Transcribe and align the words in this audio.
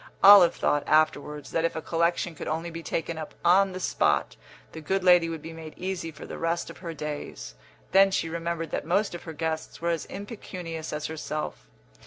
Olive 0.23 0.55
thought, 0.55 0.83
afterwards, 0.87 1.51
that 1.51 1.63
if 1.63 1.75
a 1.75 1.79
collection 1.83 2.33
could 2.33 2.47
only 2.47 2.71
be 2.71 2.81
taken 2.81 3.19
up 3.19 3.35
on 3.45 3.71
the 3.71 3.79
spot, 3.79 4.35
the 4.71 4.81
good 4.81 5.03
lady 5.03 5.29
would 5.29 5.43
be 5.43 5.53
made 5.53 5.75
easy 5.77 6.09
for 6.09 6.25
the 6.25 6.39
rest 6.39 6.71
of 6.71 6.79
her 6.79 6.91
days; 6.95 7.53
then 7.91 8.09
she 8.09 8.27
remembered 8.27 8.71
that 8.71 8.83
most 8.83 9.13
of 9.13 9.25
her 9.25 9.33
guests 9.33 9.79
were 9.79 9.91
as 9.91 10.05
impecunious 10.05 10.91
as 10.91 11.05
herself. 11.05 11.67